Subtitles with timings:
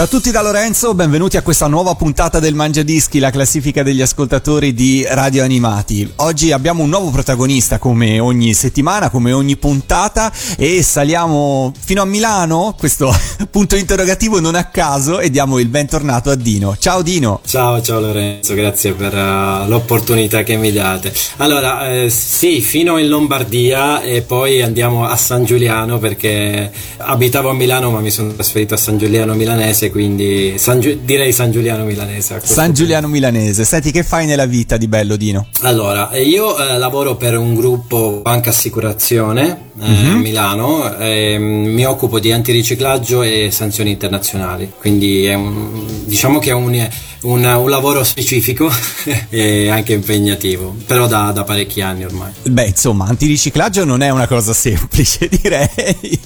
[0.00, 3.82] Ciao a tutti da Lorenzo, benvenuti a questa nuova puntata del Mangia Dischi, la classifica
[3.82, 6.10] degli ascoltatori di Radio Animati.
[6.16, 12.06] Oggi abbiamo un nuovo protagonista come ogni settimana, come ogni puntata e saliamo fino a
[12.06, 13.14] Milano, questo
[13.50, 16.78] punto interrogativo non a caso e diamo il bentornato a Dino.
[16.78, 17.42] Ciao Dino.
[17.44, 21.12] Ciao, ciao Lorenzo, grazie per uh, l'opportunità che mi date.
[21.36, 27.52] Allora, eh, sì, fino in Lombardia e poi andiamo a San Giuliano perché abitavo a
[27.52, 31.50] Milano ma mi sono trasferito a San Giuliano Milanese milanese, quindi San Gi- direi San
[31.50, 32.40] Giuliano milanese.
[32.42, 33.64] San Giuliano milanese.
[33.64, 35.48] Senti, che fai nella vita di bello Dino?
[35.60, 40.14] Allora, io eh, lavoro per un gruppo Banca Assicurazione eh, mm-hmm.
[40.14, 46.50] a Milano, eh, mi occupo di antiriciclaggio e sanzioni internazionali, quindi è un, diciamo che
[46.50, 46.88] è un,
[47.22, 48.70] un, un lavoro specifico
[49.28, 52.32] e anche impegnativo, però da, da, parecchi anni ormai.
[52.42, 56.20] Beh, insomma, antiriciclaggio non è una cosa semplice, direi.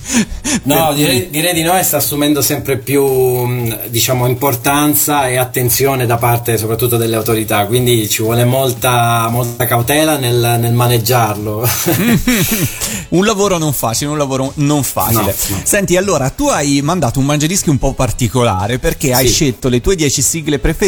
[0.64, 6.16] No, direi, direi di no e sta assumendo sempre più diciamo, importanza e attenzione da
[6.16, 11.66] parte soprattutto delle autorità, quindi ci vuole molta, molta cautela nel, nel maneggiarlo.
[13.10, 15.34] un lavoro non facile, un lavoro non facile.
[15.48, 15.60] No.
[15.64, 19.12] Senti, allora, tu hai mandato un mangiadischi un po' particolare perché sì.
[19.12, 20.83] hai scelto le tue 10 sigle preferite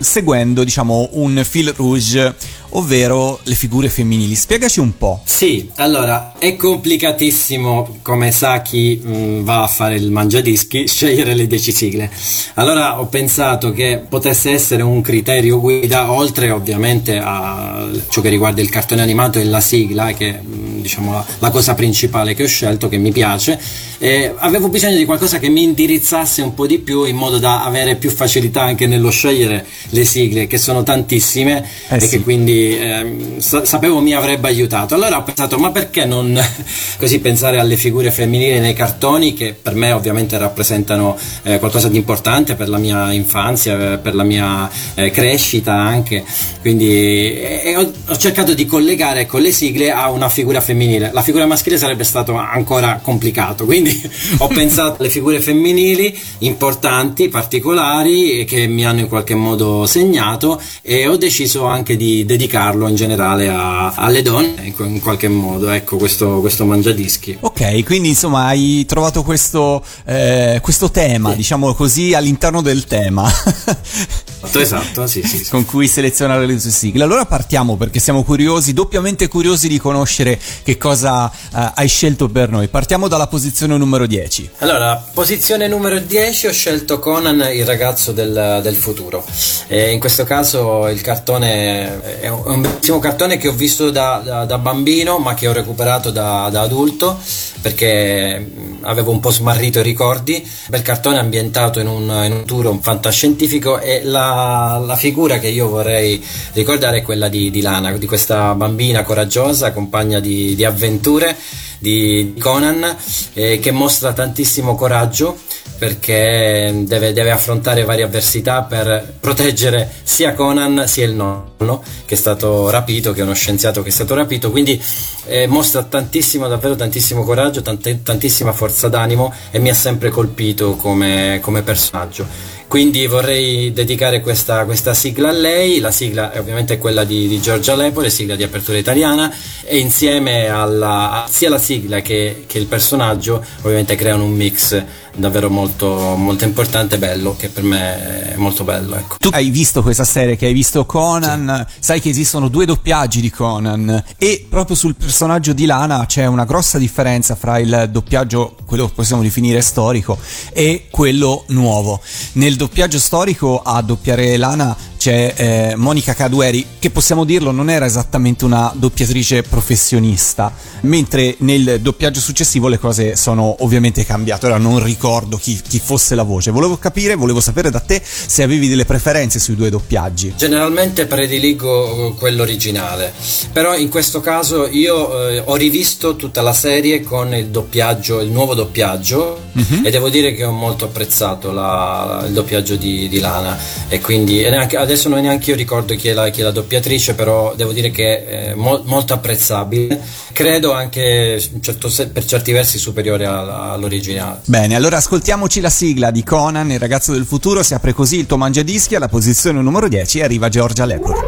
[0.00, 2.34] seguendo, diciamo, un fil rouge
[2.70, 4.34] ovvero le figure femminili.
[4.34, 5.22] Spiegaci un po'.
[5.24, 11.34] Sì, allora è complicatissimo, come sa chi mh, mm, va a fare il mangiadischi, scegliere
[11.34, 12.10] le 10 sigle.
[12.54, 18.60] Allora ho pensato che potesse essere un criterio guida, oltre ovviamente a ciò che riguarda
[18.60, 22.48] il cartone animato e la sigla, che mm, diciamo la, la cosa principale che ho
[22.48, 23.58] scelto, che mi piace.
[23.98, 27.64] E avevo bisogno di qualcosa che mi indirizzasse un po' di più in modo da
[27.64, 32.08] avere più facilità anche nello scegliere le sigle, che sono tantissime eh e sì.
[32.08, 34.94] che quindi eh, sapevo mi avrebbe aiutato.
[34.94, 36.38] Allora ho pensato, ma perché non
[36.98, 41.96] così pensare alle figure femminili nei cartoni che per me ovviamente rappresentano eh, qualcosa di
[41.98, 46.24] importante per la mia infanzia, eh, per la mia eh, crescita anche.
[46.60, 50.69] Quindi eh, ho, ho, cercato di collegare con le sigle a una figura femminile.
[51.12, 54.00] La figura maschile sarebbe stato ancora complicato, quindi
[54.38, 61.06] ho pensato alle figure femminili importanti, particolari, che mi hanno in qualche modo segnato e
[61.06, 66.40] ho deciso anche di dedicarlo in generale a, alle donne in, qualche modo, ecco questo,
[66.40, 67.38] questo mangiadischi.
[67.40, 71.36] Ok, quindi insomma hai trovato questo, eh, questo tema, sì.
[71.36, 73.30] diciamo così, all'interno del tema.
[74.52, 75.50] esatto, sì, sì, sì.
[75.50, 77.04] Con cui selezionare le tue sigle.
[77.04, 82.50] Allora partiamo perché siamo curiosi, doppiamente curiosi di conoscere che cosa uh, hai scelto per
[82.50, 82.68] noi.
[82.68, 84.50] Partiamo dalla posizione numero 10.
[84.58, 89.24] Allora, posizione numero 10 ho scelto Conan, il ragazzo del, del futuro.
[89.66, 93.90] E in questo caso il cartone è un è un bellissimo cartone che ho visto
[93.90, 97.18] da, da, da bambino ma che ho recuperato da, da, adulto
[97.60, 98.50] perché
[98.82, 100.48] avevo un po' smarrito i ricordi.
[100.68, 105.68] Bel cartone ambientato in un, in un tour fantascientifico e la, la, figura che io
[105.68, 111.36] vorrei ricordare è quella di, di Lana, di questa bambina coraggiosa, compagna di, di avventure
[111.80, 112.96] di Conan,
[113.32, 115.38] eh, che mostra tantissimo coraggio
[115.78, 122.18] perché deve, deve, affrontare varie avversità per proteggere sia Conan sia il nonno che è
[122.18, 124.80] stato rapito, che è uno scienziato che è stato rapito, quindi
[125.24, 130.76] eh, mostra tantissimo, davvero tantissimo coraggio, tante, tantissima forza d'animo e mi ha sempre colpito
[130.76, 132.58] come, come personaggio.
[132.70, 137.40] Quindi vorrei dedicare questa, questa, sigla a lei, la sigla è ovviamente quella di, di
[137.40, 139.34] Giorgia Lepore, sigla di apertura italiana,
[139.64, 144.84] e insieme alla, sia la sigla che, che il personaggio ovviamente creano un mix
[145.16, 148.96] davvero molto, molto importante e bello, che per me è molto bello.
[148.96, 149.16] Ecco.
[149.18, 151.76] Tu hai visto questa serie, che hai visto Conan, sì.
[151.80, 156.44] sai che esistono due doppiaggi di Conan e proprio sul personaggio di Lana c'è una
[156.44, 160.18] grossa differenza fra il doppiaggio, quello che possiamo definire storico,
[160.52, 162.00] e quello nuovo.
[162.34, 167.86] Nel doppiaggio storico a doppiare Lana c'è eh, Monica Cadueri, che possiamo dirlo non era
[167.86, 170.52] esattamente una doppiatrice professionista,
[170.82, 174.44] mentre nel doppiaggio successivo le cose sono ovviamente cambiate.
[174.44, 178.42] Ora non ricordo chi, chi fosse la voce, volevo capire, volevo sapere da te se
[178.42, 180.34] avevi delle preferenze sui due doppiaggi.
[180.36, 183.14] Generalmente prediligo quello originale,
[183.54, 188.30] però in questo caso io eh, ho rivisto tutta la serie con il doppiaggio, il
[188.30, 189.80] nuovo doppiaggio, uh-huh.
[189.82, 193.56] e devo dire che ho molto apprezzato la, il doppiaggio di, di Lana
[193.88, 196.50] e quindi e neanche, adesso non neanche io ricordo chi è la, chi è la
[196.50, 200.00] doppiatrice, però devo dire che è mo- molto apprezzabile.
[200.32, 204.40] Credo anche certo, per certi versi superiore all'originale.
[204.46, 207.62] Bene, allora ascoltiamoci la sigla di Conan, il ragazzo del futuro.
[207.62, 211.20] Si apre così il tuo mangiadischi alla posizione numero 10 e arriva Giorgia Lepore.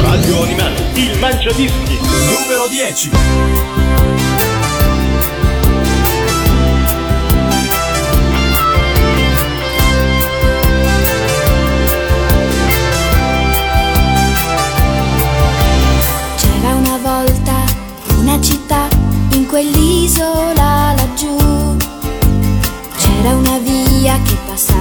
[0.00, 3.75] Radio Animati, il mangiadischi numero 10.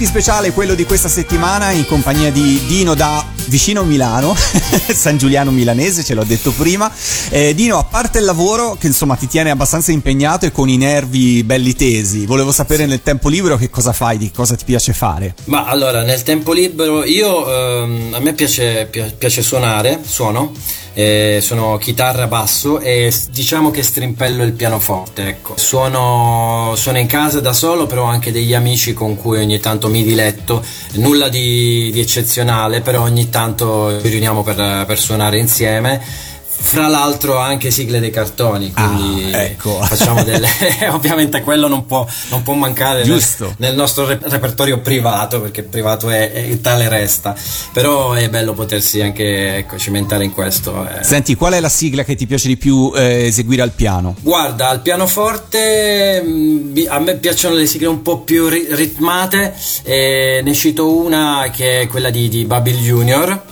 [0.00, 4.34] Mangiadischi speciale quello di questa settimana in compagnia di Dino da vicino Milano,
[4.94, 6.90] San Giuliano milanese, ce l'ho detto prima.
[7.28, 10.78] Eh, Dino, a parte il lavoro che insomma ti tiene abbastanza impegnato e con i
[10.78, 14.94] nervi belli tesi, volevo sapere nel tempo libero che cosa fai, di cosa ti piace
[14.94, 15.34] fare.
[15.44, 20.52] Ma allora, nel tempo libero, io ehm, a me piace, pi- piace suonare, suono,
[20.92, 25.54] eh, sono chitarra, basso e diciamo che strimpello il pianoforte, ecco.
[25.56, 29.88] Suono, suono in casa da solo, però ho anche degli amici con cui ogni tanto
[29.88, 36.28] mi diletto, nulla di, di eccezionale, però ogni tanto ci riuniamo per, per suonare insieme.
[36.62, 39.80] Fra l'altro anche sigle dei cartoni, quindi Ah, ecco.
[39.82, 40.46] facciamo delle...
[40.92, 46.10] ovviamente quello non può, non può mancare nel- nel nostro re- repertorio privato, perché privato
[46.10, 47.34] è, è tale resta,
[47.72, 50.86] però è bello potersi anche ecco, cimentare in questo.
[50.88, 51.02] eh.
[51.02, 54.14] Senti, qual è la sigla che ti piace di più eh, eseguire al piano?
[54.20, 59.54] Guarda, al pianoforte mh, bi- a me piacciono le sigle un po' più ri- ritmate,
[59.82, 63.42] e ne cito una che è quella di, di Babil Junior,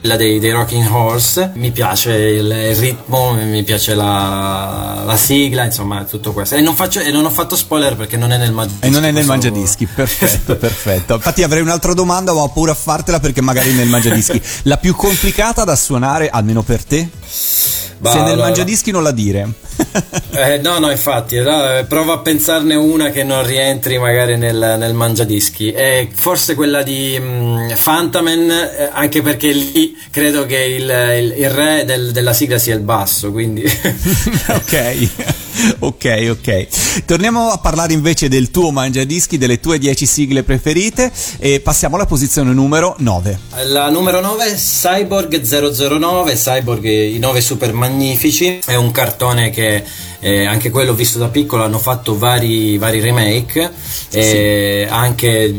[0.00, 5.64] quella dei, dei Rocking Horse, mi piace il, il ritmo, mi piace la, la sigla,
[5.64, 6.54] insomma tutto questo.
[6.56, 8.86] E non, faccio- e non ho fatto spoiler perché non è nel mangiadischi.
[8.86, 11.14] E non è nel mangiadischi, perfetto, perfetto.
[11.14, 14.40] Infatti avrei un'altra domanda, ma ho paura a fartela perché magari nel mangiadischi.
[14.62, 17.08] La più complicata da suonare, almeno per te?
[17.98, 18.44] Bah, Se nel allora...
[18.44, 19.48] mangiadischi non la dire.
[20.32, 24.94] eh, no, no, infatti, no, prova a pensarne una che non rientri magari nel, nel
[24.94, 25.72] mangiadischi.
[25.72, 31.50] E forse quella di um, Fantamen, eh, anche perché lì credo che il, il, il
[31.50, 33.64] re del, della sigla sia il basso, quindi...
[34.48, 35.44] ok,
[35.78, 37.04] ok, ok.
[37.04, 42.06] Torniamo a parlare invece del tuo mangiadischi, delle tue 10 sigle preferite e passiamo alla
[42.06, 43.38] posizione numero 9.
[43.64, 49.84] La numero 9 è Cyborg 009, Cyborg i 9 super magnifici, è un cartone che
[50.26, 53.70] eh, anche quello visto da piccolo hanno fatto vari, vari remake,
[54.10, 55.54] eh, anche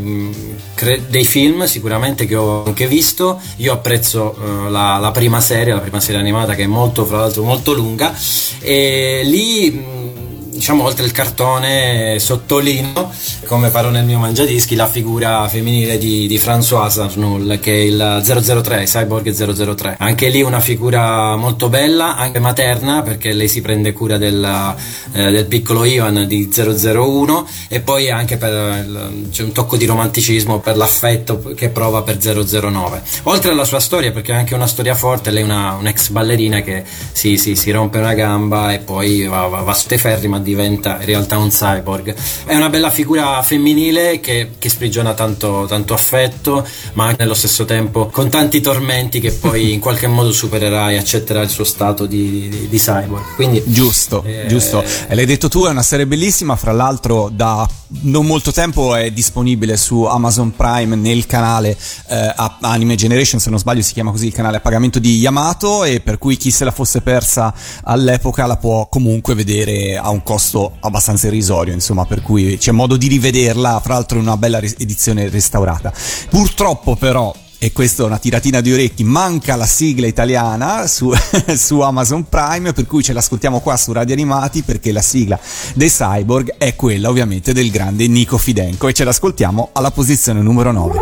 [0.73, 3.39] cre- dei film sicuramente che ho anche visto.
[3.57, 7.19] Io apprezzo uh, la, la, prima serie, la prima serie animata che è molto, fra
[7.19, 8.13] l'altro, molto lunga.
[8.59, 10.26] E lì.
[10.57, 13.11] Diciamo oltre il cartone sottolineo
[13.45, 18.23] come farò nel mio mangiadischi la figura femminile di, di François Arnoul che è il
[18.23, 23.93] 003 Cyborg 003 anche lì una figura molto bella anche materna perché lei si prende
[23.93, 24.75] cura del,
[25.13, 30.59] eh, del piccolo Ivan di 001 e poi anche per c'è un tocco di romanticismo
[30.59, 34.95] per l'affetto che prova per 009 oltre alla sua storia perché è anche una storia
[34.95, 39.27] forte lei è una, un'ex ballerina che si, si, si rompe una gamba e poi
[39.27, 42.15] va, va, va su te ferri ma diventa in realtà un cyborg.
[42.45, 48.07] È una bella figura femminile che, che sprigiona tanto, tanto affetto, ma nello stesso tempo
[48.07, 52.47] con tanti tormenti che poi in qualche modo supererà e accetterà il suo stato di,
[52.49, 53.35] di, di cyborg.
[53.35, 54.83] Quindi, giusto, eh, giusto.
[55.07, 57.67] E l'hai detto tu, è una serie bellissima, fra l'altro da
[58.01, 61.77] non molto tempo è disponibile su Amazon Prime nel canale
[62.09, 65.83] eh, Anime Generation, se non sbaglio si chiama così il canale a pagamento di Yamato
[65.83, 70.21] e per cui chi se la fosse persa all'epoca la può comunque vedere a un
[70.23, 74.37] costo costo abbastanza irrisorio, insomma, per cui c'è modo di rivederla, fra l'altro in una
[74.37, 75.91] bella edizione restaurata.
[76.29, 81.11] Purtroppo però e questa è una tiratina di orecchi, manca la sigla italiana su,
[81.57, 85.39] su, Amazon Prime, per cui ce l'ascoltiamo qua su Radio Animati perché la sigla
[85.73, 90.71] dei Cyborg è quella ovviamente del grande Nico Fidenco e ce l'ascoltiamo alla posizione numero
[90.71, 90.99] 9.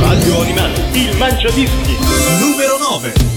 [0.00, 1.96] Radio Animati, il mangiadischi,
[2.40, 3.35] numero 9.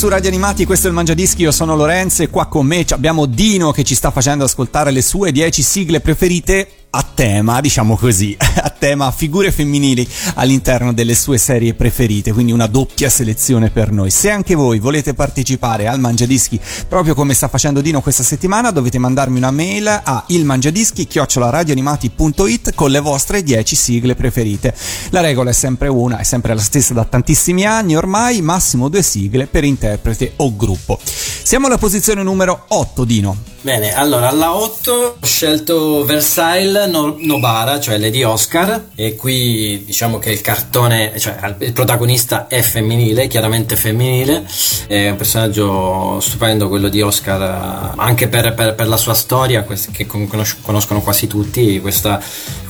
[0.00, 3.26] Su Radio Animati, questo è il Mangiadischi, io sono Lorenzo e qua con me abbiamo
[3.26, 8.36] Dino che ci sta facendo ascoltare le sue 10 sigle preferite a tema, diciamo così,
[8.38, 10.04] a tema figure femminili
[10.34, 14.10] all'interno delle sue serie preferite, quindi una doppia selezione per noi.
[14.10, 18.98] Se anche voi volete partecipare al Mangiadischi proprio come sta facendo Dino questa settimana, dovete
[18.98, 24.74] mandarmi una mail a ilmangiadischi@radioanimati.it con le vostre 10 sigle preferite.
[25.10, 29.02] La regola è sempre una, è sempre la stessa da tantissimi anni, ormai massimo due
[29.02, 30.98] sigle per interprete o gruppo.
[31.04, 33.50] Siamo alla posizione numero 8, Dino.
[33.62, 36.88] Bene, allora alla 8 ho scelto Versailles
[37.18, 43.26] Nobara, cioè Lady Oscar, e qui diciamo che il cartone, cioè il protagonista è femminile,
[43.26, 44.46] chiaramente femminile,
[44.86, 49.62] è un personaggio stupendo quello di Oscar, anche per, per, per la sua storia,
[49.92, 52.18] che conoscono quasi tutti, questa,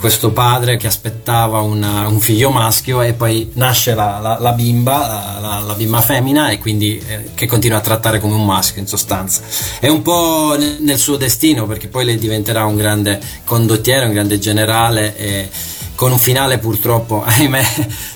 [0.01, 5.39] questo padre che aspettava una, un figlio maschio e poi nasce la, la, la bimba,
[5.41, 8.89] la, la, bimba femmina, e quindi eh, che continua a trattare come un maschio in
[8.89, 9.43] sostanza.
[9.79, 14.39] È un po' nel suo destino perché poi lei diventerà un grande condottiero, un grande
[14.39, 15.49] generale e
[15.95, 17.63] con un finale purtroppo, ahimè,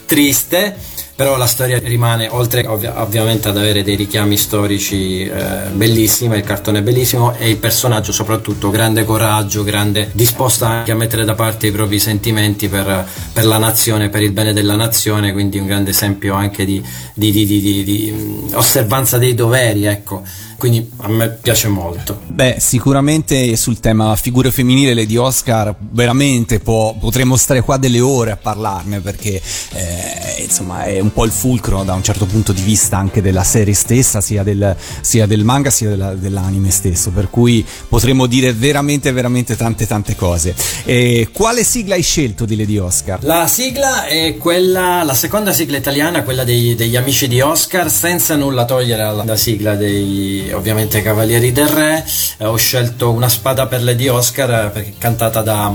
[0.06, 0.92] triste.
[1.16, 6.42] Però la storia rimane, oltre ovvi- ovviamente ad avere dei richiami storici eh, bellissimi, il
[6.42, 11.34] cartone è bellissimo e il personaggio soprattutto grande coraggio, grande disposta anche a mettere da
[11.34, 15.66] parte i propri sentimenti per, per la nazione, per il bene della nazione, quindi un
[15.66, 20.24] grande esempio anche di, di, di, di mm, osservanza dei doveri, ecco
[20.56, 22.20] quindi a me piace molto.
[22.26, 28.32] Beh, sicuramente sul tema figure femminili di Oscar veramente può, potremmo stare qua delle ore
[28.32, 29.40] a parlarne perché
[29.72, 33.44] eh, insomma è un po' il fulcro da un certo punto di vista anche della
[33.44, 38.52] serie stessa, sia del, sia del manga sia della, dell'anime stesso, per cui potremmo dire
[38.52, 40.54] veramente veramente tante tante cose.
[40.84, 43.22] E quale sigla hai scelto di Lady Oscar?
[43.24, 48.36] La sigla è quella, la seconda sigla italiana, quella dei, degli amici di Oscar, senza
[48.36, 52.04] nulla togliere alla sigla dei ovviamente Cavalieri del Re,
[52.38, 55.72] eh, ho scelto Una spada per Lady Oscar perché cantata da,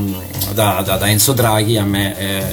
[0.53, 2.43] da, da, da Enzo Draghi, a me eh,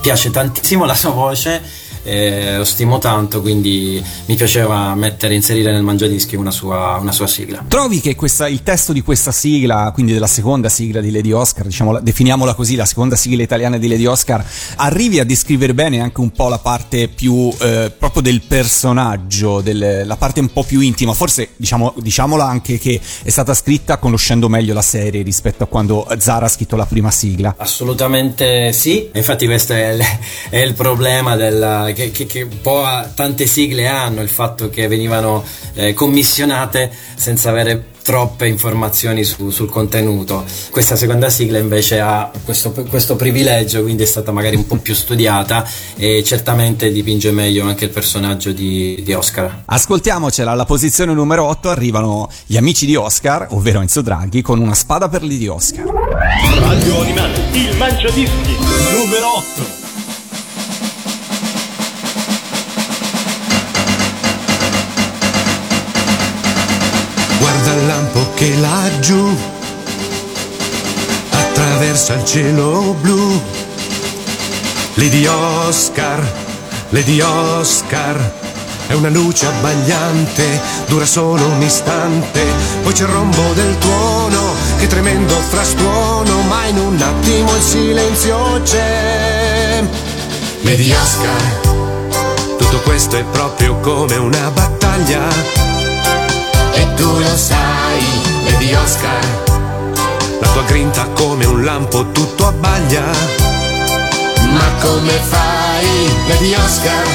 [0.00, 5.82] piace tantissimo la sua voce eh, lo stimo tanto, quindi mi piaceva mettere, inserire nel
[5.82, 7.64] mangiadischi una sua, una sua sigla.
[7.66, 11.66] Trovi che questa, il testo di questa sigla, quindi della seconda sigla di Lady Oscar,
[11.66, 14.44] diciamo, definiamola così, la seconda sigla italiana di Lady Oscar,
[14.76, 20.02] arrivi a descrivere bene anche un po' la parte più eh, proprio del personaggio, del,
[20.04, 24.48] la parte un po' più intima, forse diciamo, diciamola anche che è stata scritta conoscendo
[24.48, 27.54] meglio la serie rispetto a quando Zara ha scritto la prima sigla.
[27.58, 30.02] Assolutamente sì, infatti questo è il,
[30.50, 34.88] è il problema della che, che, che, un po' tante sigle hanno il fatto che
[34.88, 40.44] venivano eh, commissionate senza avere troppe informazioni su, sul contenuto.
[40.70, 44.94] Questa seconda sigla invece ha questo, questo, privilegio, quindi è stata magari un po' più
[44.94, 45.64] studiata
[45.96, 49.62] e certamente dipinge meglio anche il personaggio di, di Oscar.
[49.66, 54.74] Ascoltiamocela, alla posizione numero 8 arrivano gli amici di Oscar, ovvero Enzo Draghi, con una
[54.74, 55.84] spada per lì di Oscar.
[55.84, 58.56] Radio Animale, il mangiadischi,
[58.96, 59.79] numero 8.
[68.40, 69.36] Che laggiù
[71.28, 73.38] attraversa il cielo blu.
[74.94, 76.26] Lady Oscar,
[76.88, 78.32] Lady Oscar,
[78.86, 82.42] è una luce abbagliante, dura solo un istante,
[82.82, 88.62] poi c'è il rombo del tuono, che tremendo frastuono, ma in un attimo il silenzio
[88.62, 89.84] c'è.
[90.62, 91.60] Lady Oscar,
[92.56, 95.28] tutto questo è proprio come una battaglia
[96.72, 97.69] e tu lo sai,
[98.60, 99.24] Lady Oscar.
[100.38, 103.00] La tua grinta come un lampo tutto abbaglia.
[104.52, 107.06] Ma come fai, Lady Oscar?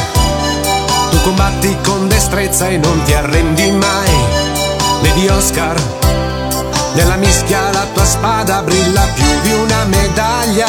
[1.12, 4.18] Tu combatti con destrezza e non ti arrendi mai,
[5.04, 5.80] Lady Oscar.
[6.96, 10.68] Nella mischia la tua spada brilla più di una medaglia.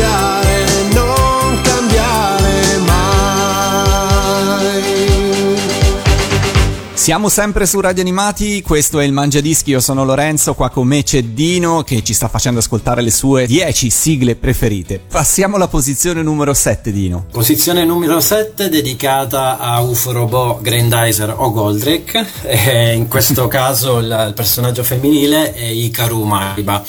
[7.05, 11.03] Siamo sempre su Radio Animati, questo è il Mangiadischi, io sono Lorenzo, qua con me
[11.03, 15.03] c'è Dino che ci sta facendo ascoltare le sue 10 sigle preferite.
[15.07, 17.27] Passiamo alla posizione numero 7 Dino.
[17.31, 22.27] Posizione numero 7 dedicata a UFO Robot Grandizer o Goldrake.
[22.41, 26.83] E in questo caso il, il personaggio femminile è Hikaru Maiba.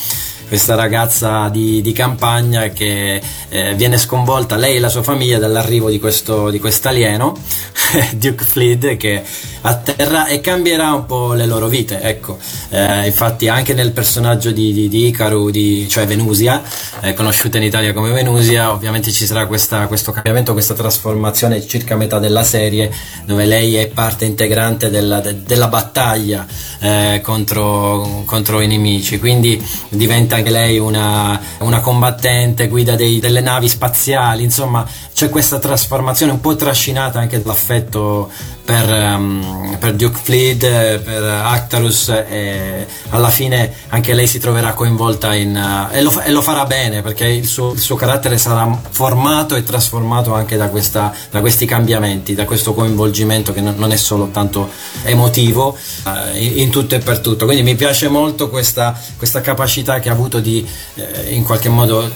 [0.48, 5.90] Questa ragazza di, di campagna che eh, viene sconvolta, lei e la sua famiglia, dall'arrivo
[5.90, 7.36] di questo di quest'alieno,
[8.16, 9.24] Duke Fleet, che
[9.62, 12.00] atterra e cambierà un po' le loro vite.
[12.00, 12.38] Ecco,
[12.70, 16.62] Eh, infatti, anche nel personaggio di, di, di Ikaru, di- cioè Venusia,
[17.02, 21.96] eh, conosciuta in Italia come Venusia, ovviamente ci sarà questa- questo cambiamento, questa trasformazione circa
[21.96, 22.92] metà della serie,
[23.26, 26.46] dove lei è parte integrante della, de- della battaglia
[26.80, 29.18] eh, contro, contro i nemici.
[29.20, 35.60] Quindi diventa anche lei una, una combattente, guida dei- delle navi spaziali, insomma, c'è questa
[35.60, 38.30] trasformazione un po' trascinata anche dall'affetto
[38.66, 45.34] per, ehm, per Duke Fleet, per Actarus e alla fine anche lei si troverà coinvolta
[45.36, 48.68] in, eh, e, lo, e lo farà bene perché il suo, il suo carattere sarà
[48.90, 53.92] formato e trasformato anche da, questa- da questi cambiamenti, da questo coinvolgimento che non, non
[53.92, 54.70] è solo tanto
[55.04, 55.78] emotivo
[56.34, 57.46] eh, in, in tutto e per tutto.
[57.46, 62.10] Quindi mi piace molto questa, questa capacità che ha avuto di eh, in qualche modo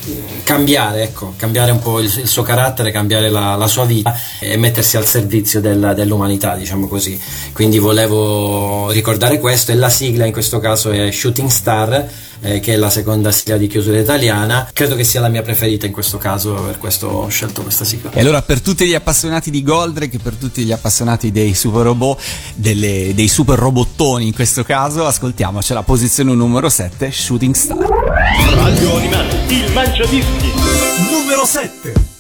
[0.44, 4.58] cambiare, ecco, cambiare un po' il, il suo carattere, cambiare la, la sua vita e
[4.58, 7.20] mettersi al servizio del- dell'umanità, diciamo così.
[7.54, 12.08] Quindi volevo ricordare questo e la sigla in questo caso è Shooting Star.
[12.42, 15.86] Eh, che è la seconda sigla di chiusura italiana, credo che sia la mia preferita
[15.86, 18.12] in questo caso, per questo ho scelto questa sigla.
[18.12, 22.22] E allora per tutti gli appassionati di Goldrake, per tutti gli appassionati dei super robot,
[22.56, 27.78] delle- dei super robottoni in questo caso, ascoltiamoci la posizione numero 7, Shooting Star.
[27.78, 30.52] Radio Animati, il Mangiadischi.
[31.12, 32.18] Numero 7.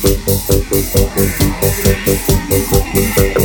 [2.96, 3.39] in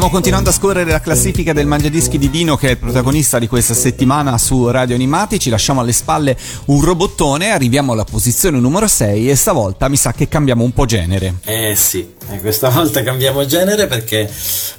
[0.00, 3.46] Stiamo continuando a scorrere la classifica del Mangiadischi di Dino che è il protagonista di
[3.46, 8.86] questa settimana su Radio Animati, ci lasciamo alle spalle un robottone, arriviamo alla posizione numero
[8.86, 11.34] 6 e stavolta mi sa che cambiamo un po' genere.
[11.44, 14.30] Eh sì, eh, questa volta cambiamo genere perché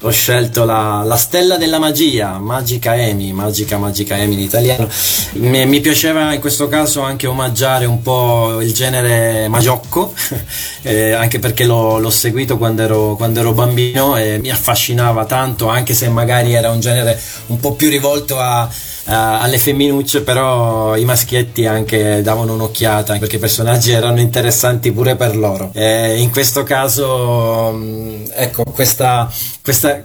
[0.01, 4.87] ho scelto la, la stella della magia, Magica Emi, Magica Magica Emi in italiano.
[5.33, 10.13] Mi, mi, piaceva in questo caso anche omaggiare un po' il genere magiocco,
[10.83, 15.67] eh, anche perché l'ho, l'ho seguito quando ero, quando ero bambino e mi affascinava tanto,
[15.67, 18.69] anche se magari era un genere un po' più rivolto a,
[19.05, 25.35] alle femminucce, però i maschietti anche davano un'occhiata perché i personaggi erano interessanti pure per
[25.35, 25.71] loro.
[25.73, 29.31] E in questo caso, mm, ecco, questa,
[29.63, 30.03] questa,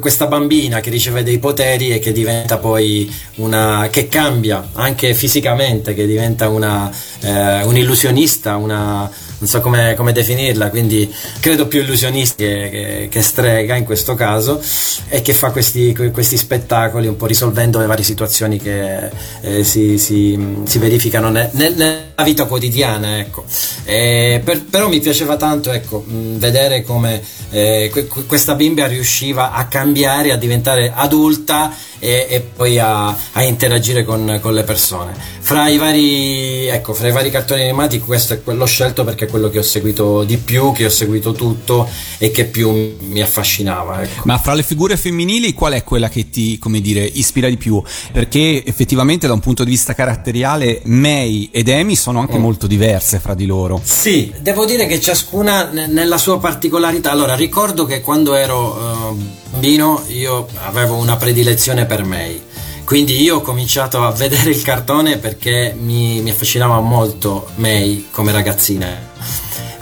[0.00, 5.94] questa bambina che riceve dei poteri e che diventa poi una che cambia anche fisicamente,
[5.94, 7.76] che diventa una, eh, un
[8.54, 13.84] una non so come, come, definirla, quindi credo più illusionista che, che, che, strega in
[13.84, 14.62] questo caso
[15.08, 19.10] e che fa questi, questi, spettacoli un po' risolvendo le varie situazioni che
[19.42, 23.18] eh, si, si, si, verificano ne, ne, nella vita quotidiana.
[23.18, 23.44] Ecco.
[23.84, 27.90] Per, però mi piaceva tanto ecco, vedere come eh,
[28.26, 34.38] questa bimba riusciva a cambiare, a diventare adulta e, e poi a, a interagire con,
[34.42, 35.14] con, le persone.
[35.40, 39.28] Fra i, vari, ecco, fra i vari cartoni animati questo è quello scelto perché è
[39.28, 44.02] quello che ho seguito di più, che ho seguito tutto e che più mi affascinava.
[44.02, 44.22] Ecco.
[44.24, 47.82] Ma fra le figure femminili qual è quella che ti, come dire, ispira di più?
[48.12, 52.42] Perché effettivamente da un punto di vista caratteriale May ed Amy sono anche mm.
[52.42, 53.80] molto diverse fra di loro.
[53.82, 57.10] Sì, devo dire che ciascuna n- nella sua particolarità.
[57.10, 62.42] Allora, ricordo che quando ero uh, bambino io avevo una predilezione per May.
[62.84, 68.30] Quindi io ho cominciato a vedere il cartone perché mi, mi affascinava molto May come
[68.30, 69.14] ragazzina.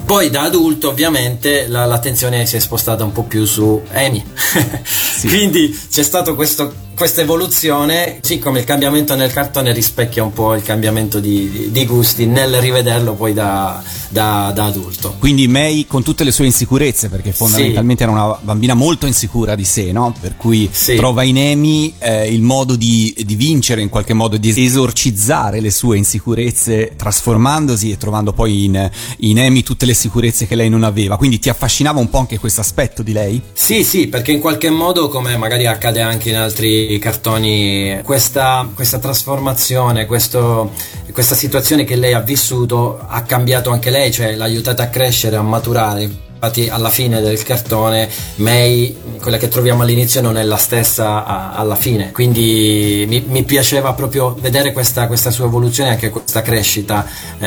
[0.04, 4.24] Poi da adulto ovviamente la, l'attenzione si è spostata un po' più su Amy.
[4.84, 5.28] sì.
[5.28, 10.54] Quindi c'è stato questo questa evoluzione, sì come il cambiamento nel cartone rispecchia un po'
[10.54, 15.16] il cambiamento di, di, di gusti nel rivederlo poi da, da, da, adulto.
[15.18, 18.10] Quindi May con tutte le sue insicurezze, perché fondamentalmente sì.
[18.10, 20.14] era una bambina molto insicura di sé, no?
[20.18, 20.94] per cui sì.
[20.94, 25.70] trova in Amy eh, il modo di, di, vincere, in qualche modo di esorcizzare le
[25.70, 30.84] sue insicurezze, trasformandosi e trovando poi in, in Amy tutte le sicurezze che lei non
[30.84, 31.16] aveva.
[31.16, 33.40] Quindi ti affascinava un po' anche questo aspetto di lei?
[33.52, 38.98] Sì, sì, perché in qualche modo, come magari accade anche in altri cartoni, questa, questa
[38.98, 40.72] trasformazione, questo,
[41.12, 45.36] questa situazione che lei ha vissuto ha cambiato anche lei, cioè l'ha aiutata a crescere,
[45.36, 50.56] a maturare infatti alla fine del cartone May, quella che troviamo all'inizio, non è la
[50.56, 52.12] stessa a, alla fine.
[52.12, 57.06] Quindi mi, mi piaceva proprio vedere questa, questa, sua evoluzione, anche questa crescita
[57.38, 57.46] eh,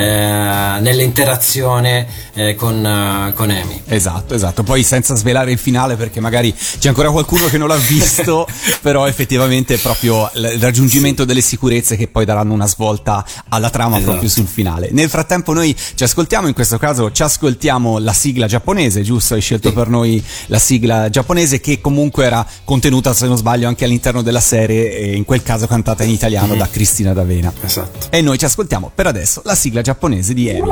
[0.79, 3.81] nell'interazione eh, con, uh, con Amy.
[3.85, 4.63] Esatto, esatto.
[4.63, 8.47] Poi senza svelare il finale, perché magari c'è ancora qualcuno che non l'ha visto,
[8.81, 11.27] però effettivamente è proprio il raggiungimento sì.
[11.27, 14.11] delle sicurezze che poi daranno una svolta alla trama esatto.
[14.11, 14.89] proprio sul finale.
[14.91, 19.34] Nel frattempo noi ci ascoltiamo, in questo caso ci ascoltiamo la sigla giapponese giapponese, giusto?
[19.34, 19.74] Hai scelto sì.
[19.74, 24.40] per noi la sigla giapponese che comunque era contenuta, se non sbaglio, anche all'interno della
[24.40, 26.58] serie e in quel caso cantata in italiano mm.
[26.58, 27.52] da Cristina D'Avena.
[27.60, 28.06] Esatto.
[28.10, 30.68] E noi ci ascoltiamo per adesso la sigla giapponese di Emi.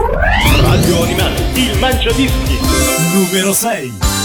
[0.60, 2.58] Radio Animati, il mangiadischi,
[3.12, 4.18] numero 6.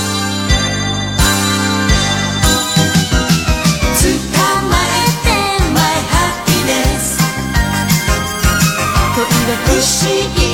[9.63, 10.48] 不思議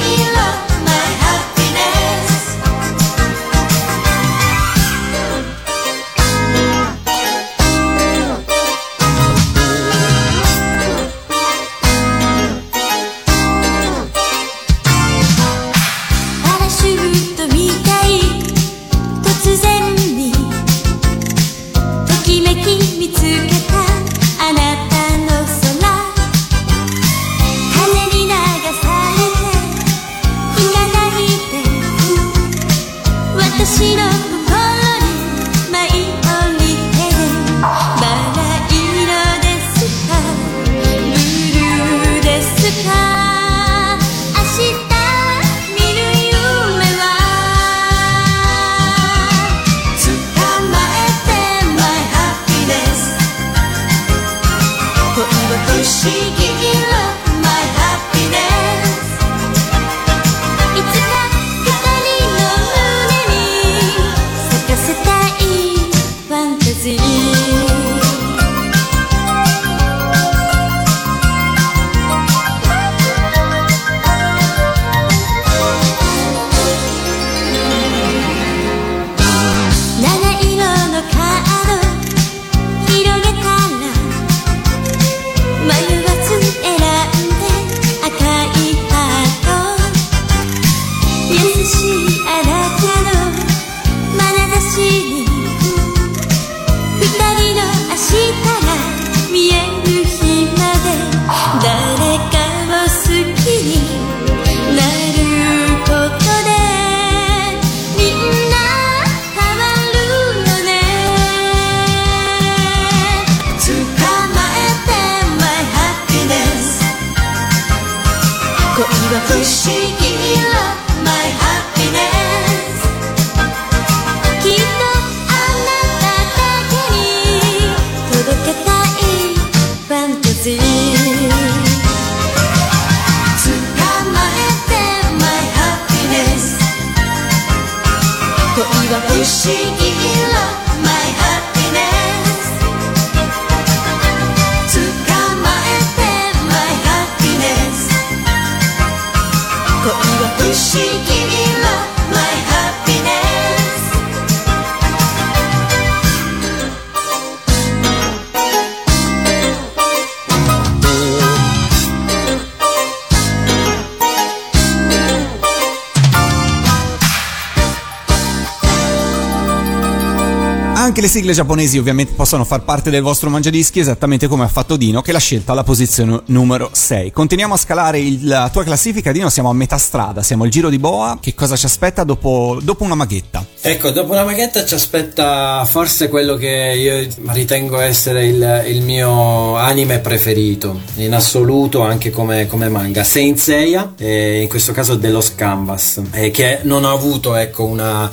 [171.16, 175.12] sigle giapponesi ovviamente possono far parte del vostro mangiadischi esattamente come ha fatto Dino che
[175.12, 177.10] l'ha scelta alla posizione numero 6.
[177.10, 180.68] Continuiamo a scalare il- la tua classifica Dino, siamo a metà strada, siamo al giro
[180.68, 183.42] di boa, che cosa ci aspetta dopo, dopo una maghetta?
[183.62, 189.56] Ecco, dopo una maghetta ci aspetta forse quello che io ritengo essere il, il mio
[189.56, 196.02] anime preferito, in assoluto anche come, come manga, Saint Seiya, in questo caso dello Canvas,
[196.30, 198.10] che non ha avuto ecco, una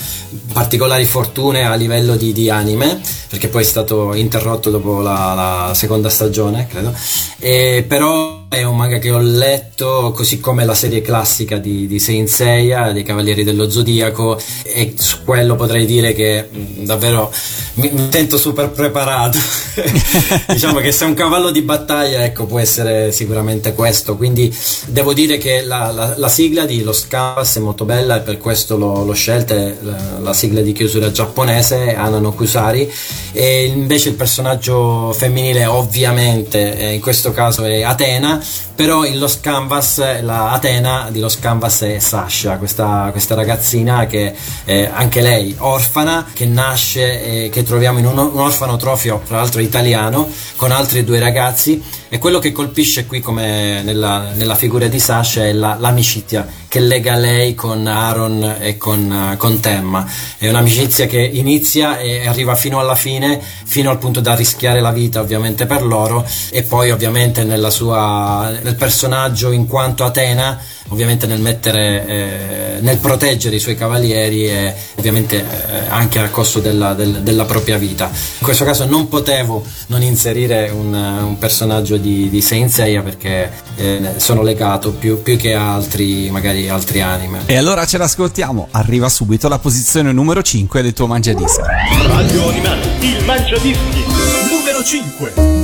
[0.53, 2.92] particolari fortune a livello di, di anime,
[3.29, 6.93] perché poi è stato interrotto dopo la, la seconda stagione, credo,
[7.39, 11.99] Eh, però è un manga che ho letto così come la serie classica di, di
[11.99, 17.31] Saint Seiya, dei Cavalieri dello Zodiaco e su quello potrei dire che davvero
[17.75, 19.39] mi, mi sento super preparato.
[20.47, 24.55] diciamo che se è un cavallo di battaglia ecco può essere sicuramente questo, quindi
[24.87, 28.37] devo dire che la, la- la sigla di Los Canvas è molto bella e per
[28.37, 32.91] questo l'ho, l'ho scelta, la, la sigla di chiusura giapponese, Anano Kusari
[33.31, 38.42] e invece il personaggio femminile ovviamente eh, in questo caso è Atena
[38.75, 44.33] però in Los Canvas la Atena di Los Canvas è Sasha questa, questa ragazzina che
[44.63, 49.62] è anche lei orfana che nasce e che troviamo in un, un orfanotrofio tra l'altro
[49.62, 51.81] italiano con altri due ragazzi.
[52.10, 56.79] E quello che colpisce qui come nella, nella figura di Sasha è la- l'amicizia che
[56.79, 60.08] lega lei con Aaron e con, eh, con Temma.
[60.37, 64.91] È un'amicizia che inizia e arriva fino alla fine fino al punto da rischiare la
[64.91, 66.25] vita ovviamente per loro.
[66.50, 70.60] E poi ovviamente nella sua, nel personaggio in quanto Atena
[70.90, 76.60] ovviamente nel mettere eh, nel proteggere i suoi cavalieri e ovviamente eh, anche a costo
[76.60, 81.38] della, del- della propria vita in questo caso non potevo non inserire un, eh, un
[81.38, 86.67] personaggio di, di Saint Seiya perché eh, sono legato più, più che a altri magari
[86.69, 91.62] altri anime E allora ce l'ascoltiamo, arriva subito la posizione numero 5 del tuo mangiadischi.
[92.08, 94.04] Radio Animati, il Mangiadischi,
[94.50, 95.62] numero 5.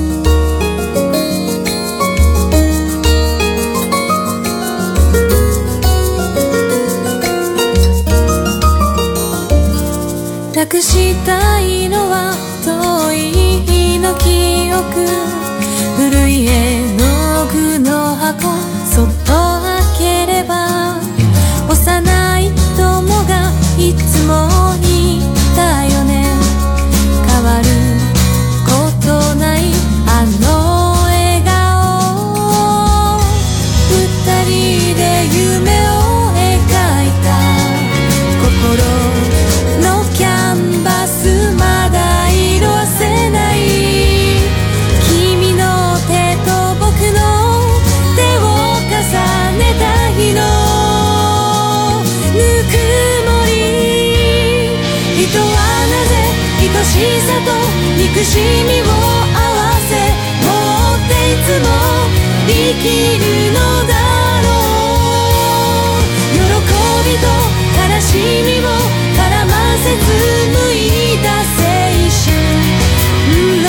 [10.78, 13.32] したいのは遠い
[13.65, 15.07] 日の記憶
[15.97, 18.53] 古い絵の具の箱
[18.86, 19.34] そっと
[19.97, 21.01] 開ければ
[21.70, 24.47] 幼い友がいつも
[24.86, 25.22] い
[25.55, 26.38] たよね
[27.28, 27.78] 変わる
[55.20, 55.51] 人はな
[56.07, 56.15] ぜ
[56.61, 56.95] 愛し
[57.28, 57.51] さと
[57.97, 59.91] 憎しみを合わせ
[60.39, 61.67] 持っていつも
[62.47, 62.88] 生き
[63.20, 63.91] るのだ
[64.43, 64.47] ろ
[65.97, 66.07] う。
[66.32, 66.39] 喜
[67.03, 67.28] びと
[67.76, 68.07] 悲し
[68.47, 68.65] みを
[69.17, 69.51] 絡ま
[69.84, 71.51] せ紡いだ青
[72.07, 72.32] 春。
[73.59, 73.67] の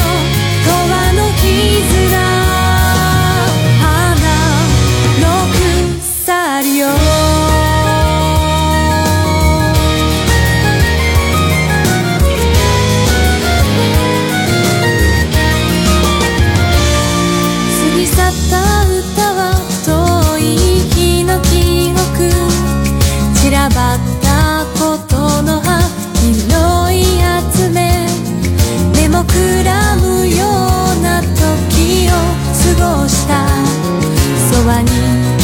[0.66, 2.39] 永遠の絆。
[29.32, 30.44] 膨らむよ
[30.98, 32.12] うな時を
[32.78, 33.46] 過ごした。
[34.50, 35.39] そばに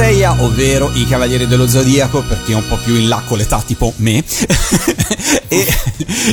[0.00, 3.36] Senseiya, ovvero i Cavalieri dello Zodiaco, per chi è un po' più in là con
[3.36, 4.24] l'età tipo me.
[5.46, 5.66] e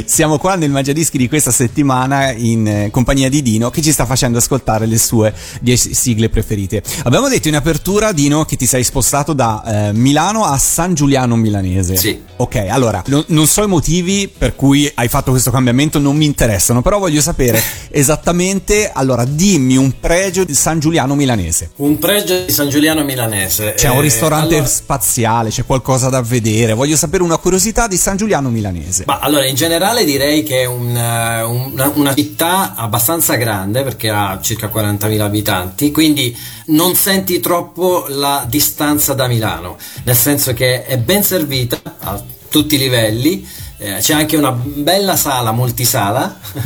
[0.05, 4.05] siamo qua nel Mangiadischi di questa settimana in eh, compagnia di Dino che ci sta
[4.05, 6.81] facendo ascoltare le sue 10 sigle preferite.
[7.03, 11.35] Abbiamo detto in apertura, Dino, che ti sei spostato da eh, Milano a San Giuliano
[11.35, 11.97] Milanese.
[11.97, 12.21] Sì.
[12.37, 16.25] Ok, allora, no- non so i motivi per cui hai fatto questo cambiamento, non mi
[16.25, 21.71] interessano, però voglio sapere esattamente, allora, dimmi un pregio di San Giuliano Milanese.
[21.77, 23.56] Un pregio di San Giuliano Milanese.
[23.75, 26.73] C'è un Eh, ristorante allora- spaziale, c'è qualcosa da vedere.
[26.73, 29.03] Voglio sapere una curiosità di San Giuliano Milanese.
[29.05, 34.09] Ma allora, in generale direi che è un, eh, una, una città abbastanza grande perché
[34.09, 36.35] ha circa 40.000 abitanti, quindi
[36.67, 42.75] non senti troppo la distanza da Milano, nel senso che è ben servita a tutti
[42.75, 43.47] i livelli.
[43.79, 46.39] eh, c'è anche una bella sala multisala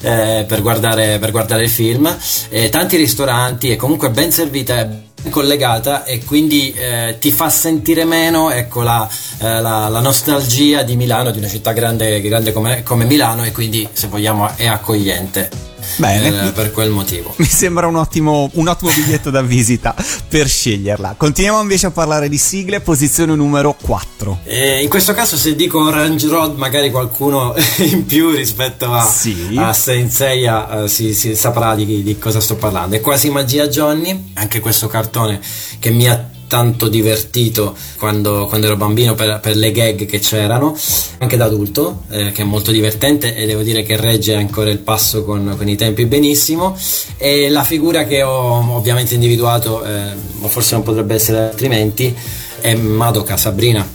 [0.00, 2.12] eh, per, guardare, per guardare il film,
[2.48, 4.88] eh, tanti ristoranti e comunque ben servita
[5.30, 9.08] collegata e quindi eh, ti fa sentire meno ecco, la,
[9.40, 13.52] eh, la- la nostalgia di Milano, di una città grande, grande come, come Milano e
[13.52, 15.66] quindi se vogliamo è accogliente
[15.96, 16.48] Bene.
[16.48, 17.32] eh, per quel motivo.
[17.36, 19.94] Mi sembra un ottimo, un ottimo biglietto da visita
[20.28, 21.14] per sceglierla.
[21.16, 24.40] Continuiamo invece a parlare di sigle, posizione numero 4.
[24.44, 29.54] Eh, in questo caso se dico Orange Road magari qualcuno in più rispetto a, Sì.
[29.56, 32.94] a Saint Seiya eh, si, si saprà di, di cosa sto parlando.
[32.94, 35.40] È quasi magia Johnny, anche questo cartone
[35.78, 40.74] che mi ha tanto divertito quando, quando ero bambino per, per le gag che c'erano,
[41.18, 44.78] anche da adulto, eh, che è molto divertente e devo dire che regge ancora il
[44.78, 46.76] passo con, con i tempi benissimo.
[47.18, 52.16] E la figura che ho ovviamente individuato, eh, ma forse non potrebbe essere altrimenti,
[52.60, 53.86] è Madoka Sabrina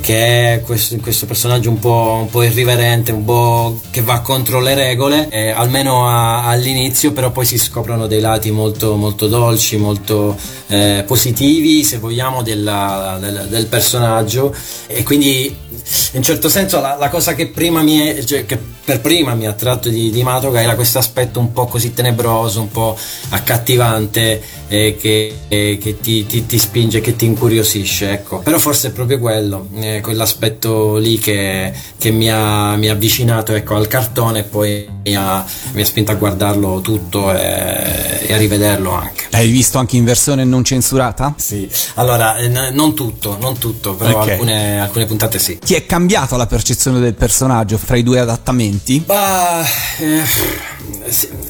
[0.00, 4.60] che è questo, questo personaggio un po', un po' irriverente, un po' che va contro
[4.60, 9.76] le regole, eh, almeno a- all'inizio, però poi si scoprono dei lati molto, molto dolci,
[9.76, 14.52] molto eh, positivi, se vogliamo, della- del, del personaggio.
[14.88, 15.54] E quindi
[16.12, 19.46] in certo senso la, la cosa che prima mi è, cioè, che per prima mi
[19.46, 22.96] ha attratto di, di Matoga era questo aspetto un po' così tenebroso, un po'
[23.30, 28.38] accattivante eh, che, eh, che ti, ti- ti spinge, che ti incuriosisce, ecco.
[28.38, 33.52] Però forse è proprio quello, eh, quell'aspetto lì che, che mi, ha, mi ha avvicinato
[33.54, 38.32] ecco, al cartone e poi mi ha, mi ha spinto a guardarlo tutto e, e
[38.32, 39.26] a rivederlo anche.
[39.32, 41.34] Hai visto anche in versione non censurata?
[41.36, 44.30] Sì, allora eh, non tutto, non tutto, però Ok.
[44.30, 45.58] alcune, alcune puntate sì.
[45.58, 49.00] Ti è cambiata la percezione del personaggio fra i due adattamenti?
[49.00, 49.64] Bah,
[49.98, 50.22] eh,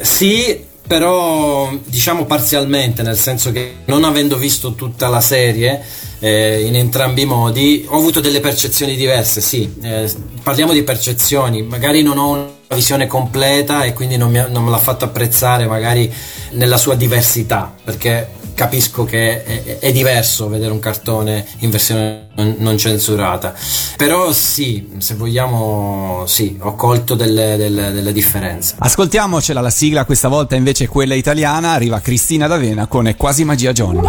[0.03, 5.83] sì, però diciamo parzialmente, nel senso che non avendo visto tutta la serie
[6.19, 9.73] eh, in entrambi i modi, ho avuto delle percezioni diverse, sì.
[9.83, 10.13] Eh,
[10.43, 14.71] parliamo di percezioni, magari non ho una visione completa e quindi non, mi non me
[14.71, 16.13] l'ha fatto apprezzare magari
[16.53, 22.79] nella sua diversità, perché capisco che è, è diverso vedere un cartone in versione non,
[22.79, 23.53] censurata.
[23.97, 28.77] Però sì, se vogliamo, sì, ho colto delle, delle- delle differenze.
[28.79, 33.73] Ascoltiamocela la sigla, questa volta invece quella italiana, arriva Cristina D'Avena con È quasi magia
[33.73, 34.01] Johnny.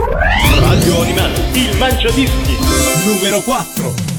[0.60, 2.58] Radio Animati, il Mangiadischi.
[3.06, 4.12] Numero 4.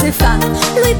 [0.00, 0.38] Cose fa.
[0.82, 0.94] Lui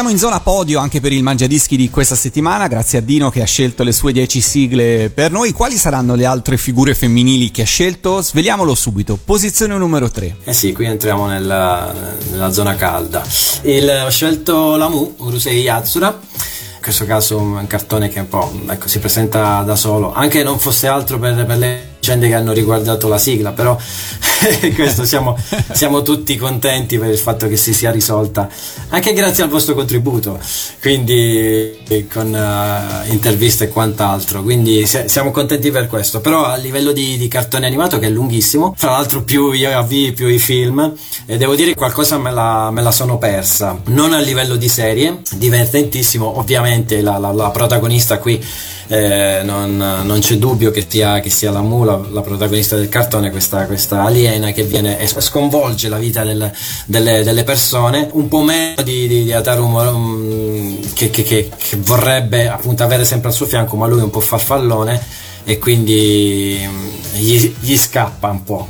[0.00, 3.42] Arriviamo in zona podio anche per il Mangiadischi di questa settimana, grazie a Dino che
[3.42, 5.52] ha scelto le sue 10 sigle per noi.
[5.52, 8.22] Quali saranno le altre figure femminili che ha scelto?
[8.22, 9.18] Sveliamolo subito.
[9.22, 10.36] Posizione numero 3.
[10.44, 11.92] Eh sì, qui entriamo nella,
[12.30, 13.22] nella zona calda.
[13.64, 16.08] Il, ho scelto la Mu, Urusei Yatsura.
[16.08, 20.58] In questo caso un cartone che un po' ecco, si presenta da solo, anche non
[20.58, 23.76] fosse altro per, per le vicende che hanno riguardato la sigla, però
[24.74, 25.36] questo siamo,
[25.72, 28.48] siamo, tutti contenti per il fatto che si sia risolta,
[28.88, 30.40] anche grazie al vostro contributo,
[30.80, 31.78] quindi
[32.10, 37.18] con uh, interviste e quant'altro, quindi se, siamo contenti per questo, però a livello di,
[37.18, 40.94] di, cartone animato che è lunghissimo, fra l'altro più io AV più i film,
[41.26, 45.20] e devo dire qualcosa me la, me la, sono persa, non a livello di serie,
[45.32, 48.42] divertentissimo, ovviamente la, la, la protagonista qui
[48.90, 53.30] eh, non, non, c'è dubbio che sia, che sia la mula la protagonista del cartone,
[53.30, 56.50] questa, questa aliena che viene sconvolge la vita del,
[56.86, 61.76] delle, delle, persone, un po' meno di, di, di Ataru um, che, che, che, che,
[61.76, 65.00] vorrebbe appunto avere sempre al suo fianco, ma lui è un po' farfallone
[65.44, 68.68] e quindi um, gli, gli scappa un po'.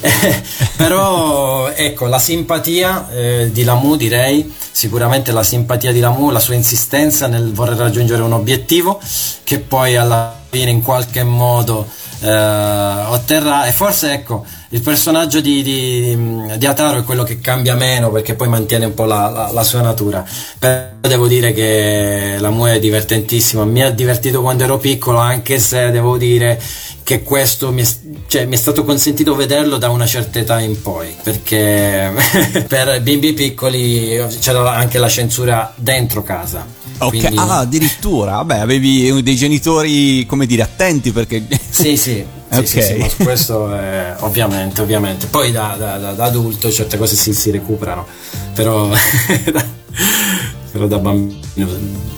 [0.76, 4.50] però ecco la simpatia eh, di Lamu direi
[4.80, 8.98] sicuramente la simpatia di Lamu la sua insistenza nel voler raggiungere un obiettivo
[9.44, 11.86] che poi alla fine in qualche modo
[12.20, 13.66] eh, otterrà.
[13.66, 18.34] E forse ecco il personaggio di, di, di, Ataro è quello che cambia meno perché
[18.34, 20.24] poi mantiene un po' la, la, la sua natura.
[20.58, 25.58] Però devo dire che la Mu è divertentissima mi ha divertito quando ero piccolo anche
[25.58, 26.60] se devo dire
[27.02, 27.86] che questo mi è,
[28.28, 32.12] cioè, mi è stato consentito vederlo da una certa età in poi perché
[32.68, 36.64] per bimbi piccoli c'era anche la censura dentro casa.
[36.98, 37.36] Ok, Quindi...
[37.38, 41.44] ah, addirittura, vabbè, avevi dei genitori, come dire, attenti perché...
[41.70, 42.22] Sì, sì,
[42.58, 42.66] okay.
[42.66, 45.26] sì, sì, sì questo è, ovviamente, ovviamente.
[45.26, 48.06] Poi da, da, da, adulto certe cose si, si recuperano,
[48.54, 48.88] però,
[50.72, 51.40] però da bambino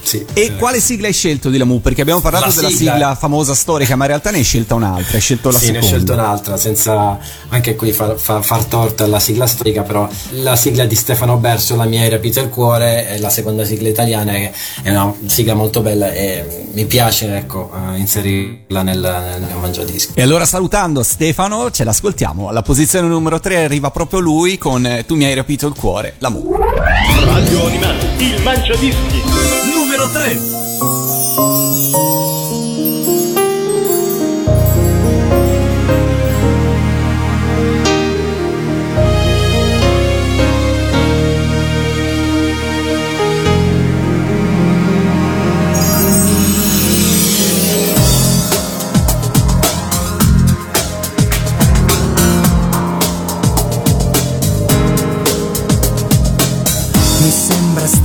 [0.02, 0.24] sì.
[0.32, 0.56] E eh.
[0.56, 1.80] quale sigla hai scelto di Lamu?
[1.80, 2.92] Perché abbiamo parlato la della sigla...
[2.92, 5.80] sigla famosa storica, ma in realtà ne hai scelta un'altra, hai scelto la sì, seconda.
[5.80, 7.18] ne ho scelto un'altra, senza
[7.48, 11.76] anche qui far, far, far torto alla sigla storica, però la sigla di Stefano Berso,
[11.76, 14.52] La mia hai rapito il cuore, è la seconda sigla italiana, è
[14.84, 20.12] una sigla molto bella e mi piace ecco, uh, inserirla nel, nel Mangiadischi.
[20.14, 22.48] E allora salutando Stefano, ce l'ascoltiamo.
[22.48, 26.14] Alla posizione numero 3 arriva proprio lui con eh, Tu mi hai rapito il cuore,
[26.18, 26.56] Lamu.
[27.24, 29.21] Radio Animale, il Mangiadischi
[29.74, 30.71] numero 3.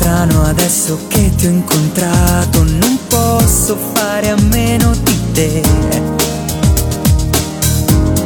[0.09, 5.61] Adesso che ti ho incontrato non posso fare a meno di te.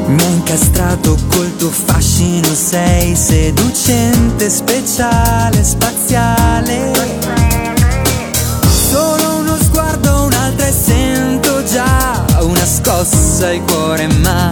[0.06, 6.92] Mi ha incastrato col tuo fascino, sei seducente, speciale, spaziale.
[8.90, 14.50] Solo uno sguardo, un'altra e sento già una scossa al cuore, ma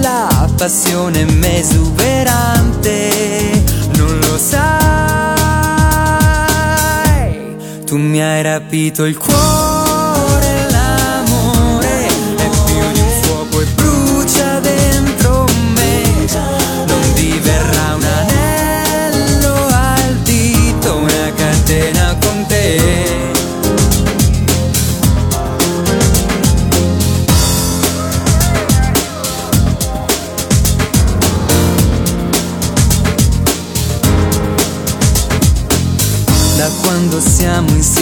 [0.00, 3.10] la passione m'è esuberante,
[3.96, 4.83] non lo sai
[7.94, 10.63] tu mi hai rapito il cuore,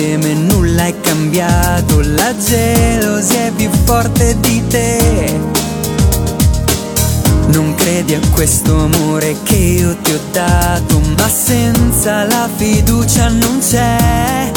[0.03, 5.41] insieme nulla è cambiato, la gelosia è più forte di te.
[7.47, 13.61] Non credi a questo amore che io ti ho dato, ma senza la fiducia non
[13.61, 14.51] c'è.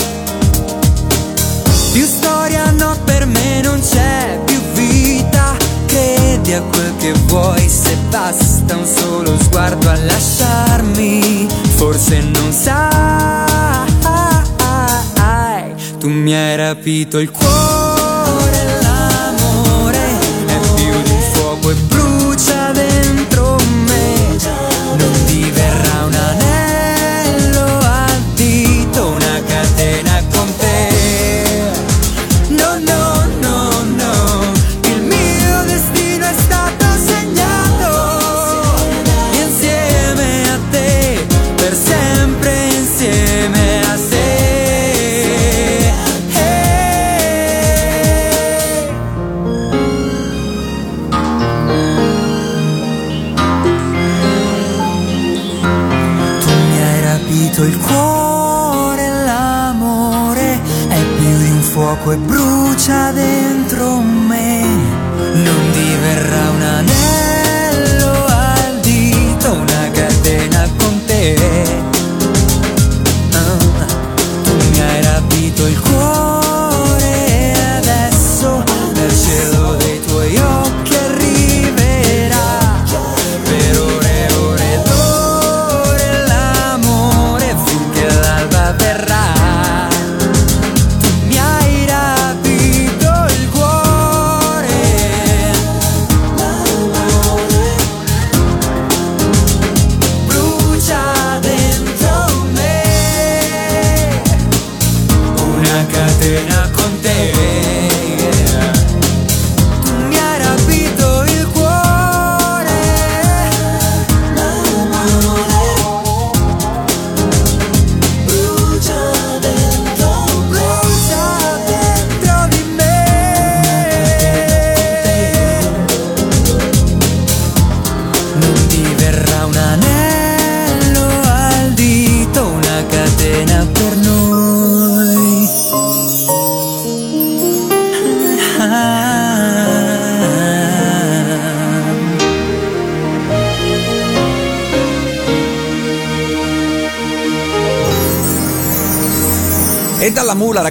[1.92, 5.56] Più storia no, per me non c'è più vita.
[5.86, 11.48] Credi a quel che vuoi se basta un solo sguardo a lasciarmi.
[11.76, 13.95] Forse non sai
[16.06, 17.85] tu mi hai rapito il cuore,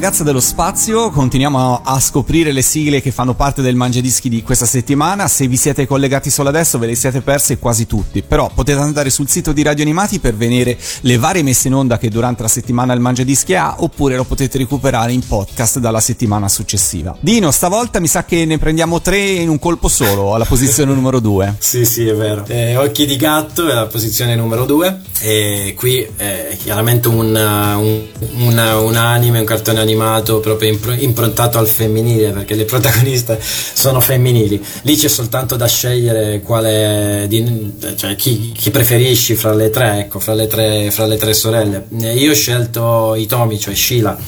[0.05, 4.67] ragazza dello spazio continuiamo a scoprire le sigle che fanno parte del Mangiadischi di questa
[4.67, 5.29] settimana.
[5.29, 9.09] Se vi siete collegati solo adesso ve le siete perse quasi tutti, però potete andare
[9.09, 12.49] sul sito di Radio Animati per vedere le varie messe in onda che durante la
[12.49, 17.17] settimana il Mangiadischi ha, oppure lo potete recuperare in podcast dalla settimana successiva.
[17.19, 21.19] Dino, stavolta mi sa che ne prendiamo tre in un colpo solo, alla posizione numero
[21.19, 21.55] due.
[21.61, 22.45] Sì, sì, è vero.
[22.49, 28.03] Eh, Occhi di gatto è la posizione numero due e qui è chiaramente un, un,
[28.37, 29.93] un, un anime, un cartone animato
[30.41, 34.63] proprio impro- improntato al femminile perché le protagoniste sono femminili.
[34.83, 40.19] Lì c'è soltanto da scegliere quale di- cioè chi, chi preferisci fra le tre, ecco,
[40.19, 41.87] fra le tre, fra le tre sorelle.
[42.15, 44.19] Io ho scelto Itomi, cioè Sheila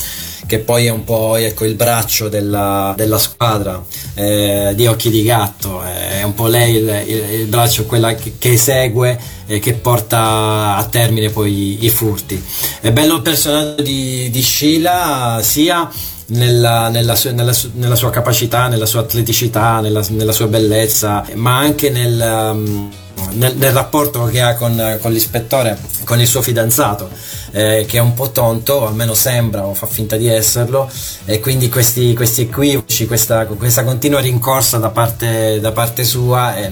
[0.47, 3.83] che poi è un po' ecco, il braccio della, della squadra
[4.15, 8.35] eh, di Occhi di Gatto, è un po' lei il, il- il braccio, quella che,
[8.39, 12.43] che esegue e che porta a termine poi i, furti.
[12.81, 15.89] È bello il personaggio di, di Sheila sia
[16.29, 21.25] nella, nella sua, nella su- nella sua capacità, nella sua atleticità, nella, nella sua bellezza,
[21.35, 22.51] ma anche nel...
[22.53, 22.91] um,
[23.33, 27.09] nel, nel rapporto che ha con, con l'ispettore, con il suo fidanzato,
[27.57, 30.91] eh, che è un po' tonto, almeno sembra o fa finta di esserlo,
[31.25, 36.71] e quindi questi, questi equivoci, questa, questa continua rincorsa da parte, da parte sua, eh,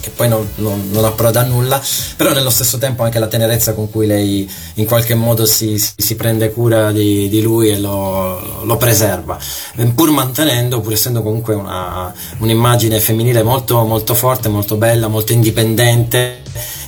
[0.00, 1.78] che poi non, non, non approda a nulla,
[2.16, 5.92] però nello stesso tempo anche la tenerezza con cui lei in qualche modo si, si,
[5.98, 9.38] si prende cura di, di lui e lo, lo preserva,
[9.76, 15.32] eh, pur mantenendo, pur essendo comunque una, un'immagine femminile molto, molto forte, molto bella, molto
[15.32, 16.40] indipendente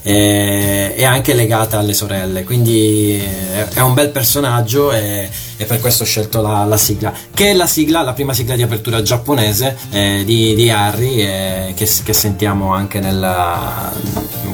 [0.07, 2.45] e anche legata alle sorelle.
[2.45, 7.13] Quindi eh, è un bel personaggio e, e per questo ho scelto la, la sigla,
[7.33, 11.73] che è la sigla, la prima sigla di apertura giapponese eh, di, di Harry eh,
[11.77, 13.93] che, che sentiamo anche nella,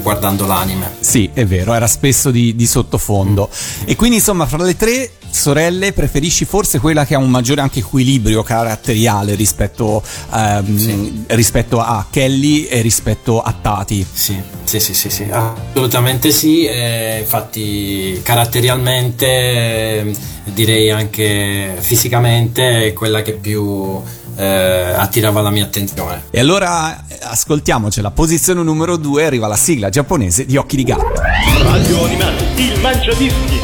[0.01, 0.91] guardando l'anime.
[0.99, 3.49] Sì, è vero, era spesso di, di sottofondo.
[3.85, 7.79] E quindi insomma, fra le tre sorelle preferisci forse quella che ha un maggiore anche
[7.79, 14.05] equilibrio caratteriale rispetto, ehm, rispetto a Kelly e rispetto a Tati.
[14.11, 16.65] Sì, sì, sì, sì, sì, assolutamente sì.
[16.65, 20.13] eh, infatti, caratterialmente,
[20.43, 24.01] direi anche fisicamente, è quella che più
[24.35, 26.23] eh, attirava la mia attenzione.
[26.31, 30.83] E allora eh, ascoltiamoci, la posizione numero due arriva la sigla giapponese di Occhi di
[30.83, 31.21] Gatto.
[31.61, 33.59] Radio Animati, il Mangiadischi.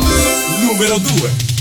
[0.65, 1.56] Numero 2.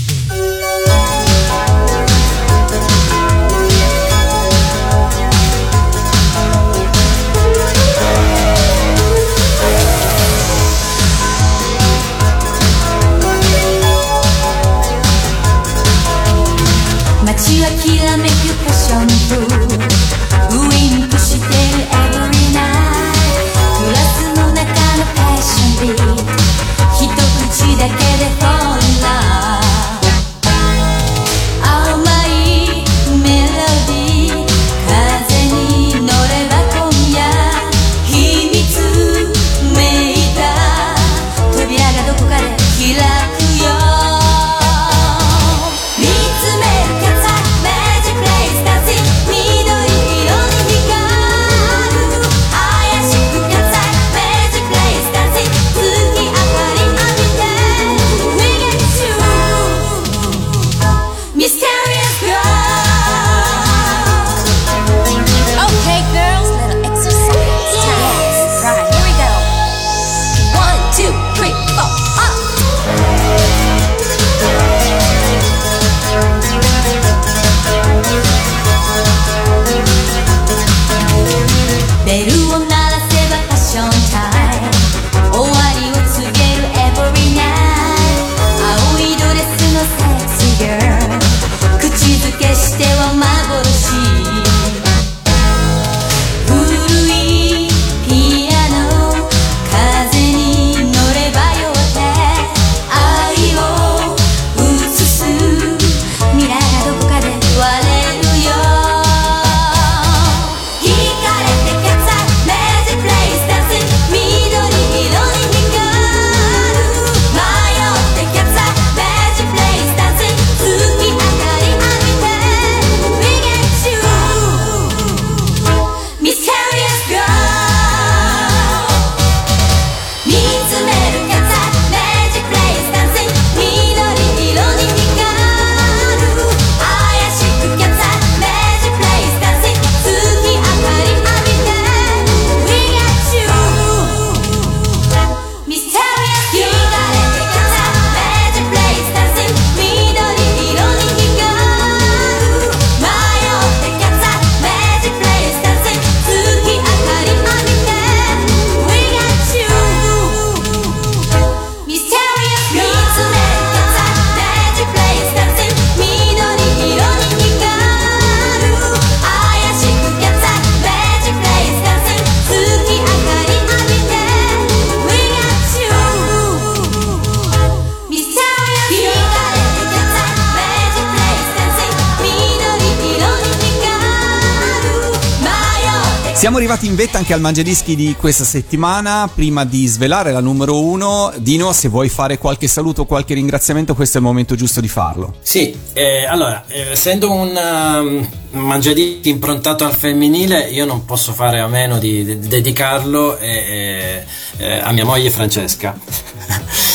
[187.27, 189.29] Anche al Mangiadischi di questa settimana.
[189.33, 193.95] Prima di svelare la numero uno, Dino, se vuoi fare qualche saluto o qualche ringraziamento,
[193.95, 195.35] questo è il momento giusto di farlo.
[195.41, 201.59] Sì, eh, allora, eh, essendo un um, mangiadischi improntato al femminile, io non posso fare
[201.59, 204.23] a meno di, di- di dedicarlo eh,
[204.55, 205.99] eh, a mia moglie Francesca.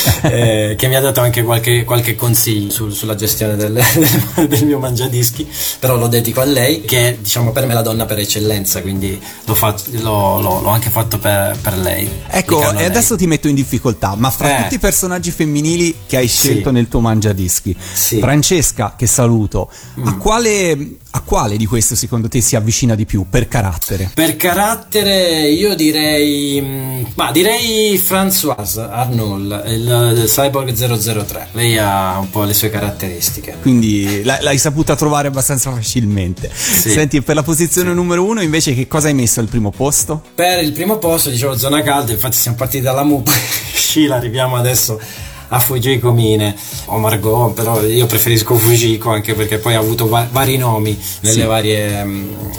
[0.22, 3.80] eh, che mi ha dato anche qualche, qualche consiglio sul- sulla gestione del,
[4.48, 5.48] del mio mangiadischi,
[5.78, 9.20] però lo dedico a lei, che è diciamo per me la donna per eccellenza, quindi
[9.44, 12.08] l'ho, fat- l'ho- l'ho- l'ho anche fatto per, per lei.
[12.28, 12.84] Ecco, e lei.
[12.84, 14.62] adesso ti metto in difficoltà, ma fra Eh.
[14.62, 16.74] tutti i personaggi femminili che hai scelto Sì.
[16.74, 18.18] nel tuo Mangiadischi, Sì.
[18.18, 20.06] Francesca, che saluto, Mm.
[20.06, 20.96] a, quale,
[21.32, 24.10] quale di questo secondo te si avvicina di più per carattere?
[24.12, 31.48] Per carattere io direi, mm, ma direi Françoise Arnold, il, il Cyborg 003.
[31.52, 33.56] Lei ha un po' le sue caratteristiche.
[33.62, 36.50] Quindi l'hai, l'hai saputa trovare abbastanza facilmente.
[36.52, 40.22] Senti, per la posizione numero uno invece che cosa hai messo al primo posto?
[40.34, 43.30] Per il primo posto, dicevo zona calda, infatti siamo partiti dalla MUP,
[43.72, 45.00] Scila, arriviamo adesso
[45.54, 46.54] a Fujiko Mine
[46.86, 51.34] o Margot, però io preferisco Fujiko anche perché poi ha avuto va- vari nomi nelle,
[51.40, 51.46] Sì.
[51.46, 52.06] varie,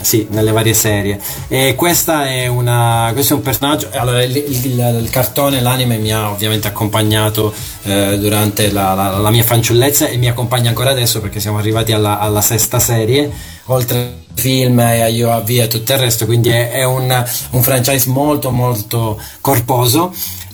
[0.01, 1.19] sì, nelle varie serie.
[1.47, 6.11] E questa è una, questo è un personaggio, allora il, il- il cartone, l'anime mi
[6.13, 7.51] ha ovviamente accompagnato
[7.83, 11.91] eh, durante la, la- la mia fanciullezza e mi accompagna ancora adesso perché siamo arrivati
[11.93, 13.31] alla, alla sesta serie,
[13.65, 17.61] oltre al film e a Via e tutto il resto, quindi è, è un, un
[17.63, 20.13] franchise molto molto corposo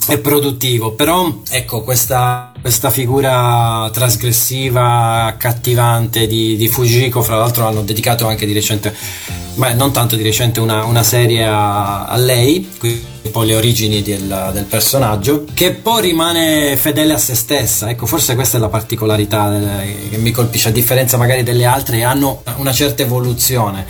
[0.10, 7.82] e produttivo, però ecco questa, questa figura trasgressiva, accattivante di, di Fujiko, fra l'altro hanno
[7.84, 8.94] dedicato anche di recente,
[9.56, 13.56] beh non tanto di recente, una, una serie a, a lei, qui un po' le
[13.56, 18.60] origini del, del personaggio, che poi rimane fedele a se stessa, ecco forse questa è
[18.60, 23.86] la particolarità del- che mi colpisce, a differenza magari delle altre, hanno una certa evoluzione.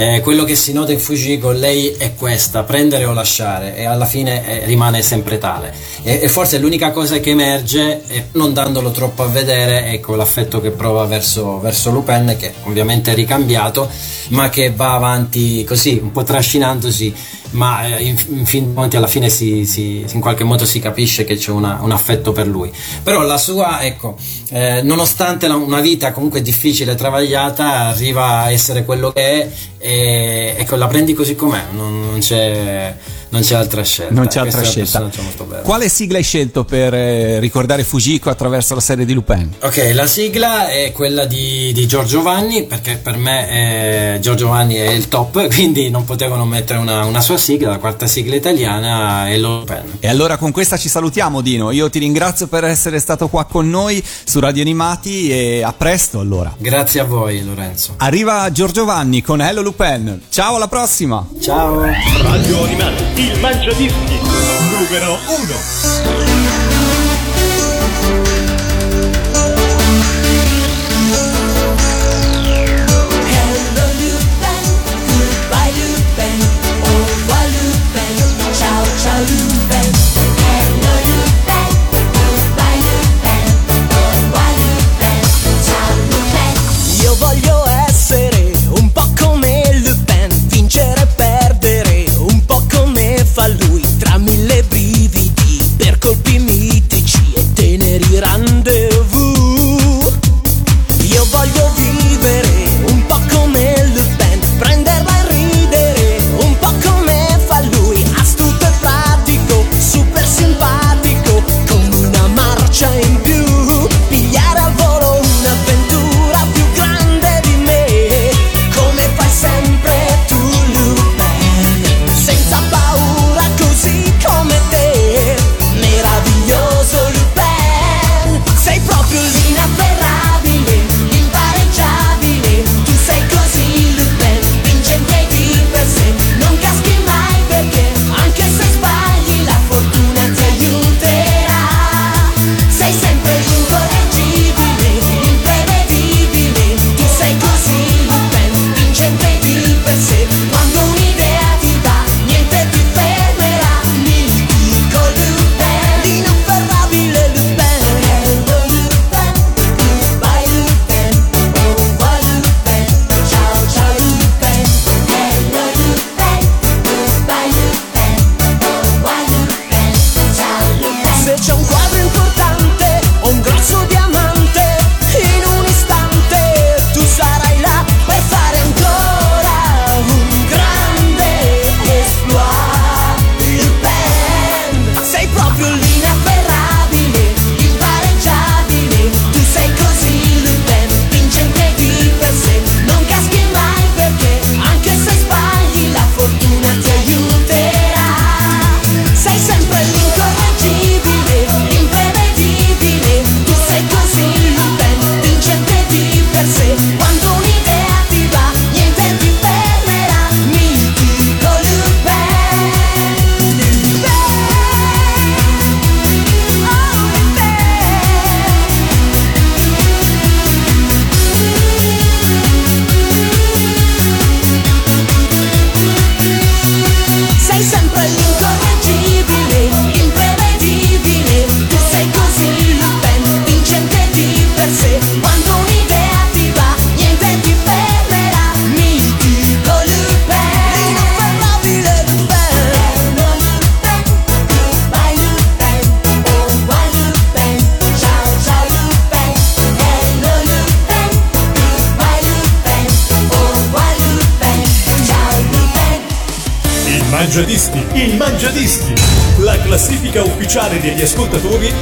[0.00, 4.06] Eh, quello che si nota in Fujiko, lei è questa, prendere o lasciare, e alla
[4.06, 5.74] fine eh, rimane sempre tale.
[6.04, 10.70] E, e forse l'unica cosa che emerge, non dandolo troppo a vedere, ecco l'affetto che
[10.70, 13.90] prova verso, verso Lupin, che ovviamente è ricambiato,
[14.28, 17.12] ma che va avanti così, un po' trascinandosi,
[17.50, 21.24] ma eh, in, in fin dei alla fine si, si- in qualche modo si capisce
[21.24, 22.70] che c'è una- un affetto per lui.
[23.02, 24.16] Però la sua, ecco,
[24.50, 29.50] eh, nonostante la- una vita comunque difficile e travagliata, arriva a essere quello che è
[29.78, 32.94] e ecco, la prendi così com'è, non, non c'è,
[33.30, 34.14] non c'è altra scelta.
[34.14, 35.10] Non c'è altra scelta.
[35.62, 39.54] Quale sigla hai scelto per eh, ricordare Fujiko attraverso la serie di Lupin?
[39.60, 44.76] Ok, la sigla è quella di, di Giorgio Vanni, perché per me eh, Giorgio Vanni
[44.76, 49.28] è il top, quindi non potevano mettere una, una sua sigla, la quarta sigla italiana
[49.28, 49.98] è Lupin.
[50.00, 53.68] E allora con questa ci salutiamo Dino, io ti ringrazio per essere stato qua con
[53.68, 56.54] noi su Radio Animati e a presto allora.
[56.58, 57.94] Grazie a voi Lorenzo.
[57.98, 61.26] Arriva Giorgio Vanni con Hello Lupin, ciao alla prossima!
[61.40, 61.80] Ciao!
[62.22, 64.20] Radio Animati, il mangiadischi
[64.70, 66.37] numero 1.